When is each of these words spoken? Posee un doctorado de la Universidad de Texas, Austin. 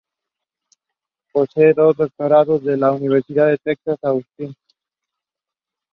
Posee 1.31 1.75
un 1.77 1.93
doctorado 1.95 2.57
de 2.57 2.75
la 2.75 2.91
Universidad 2.91 3.49
de 3.49 3.59
Texas, 3.59 3.99
Austin. 4.01 4.51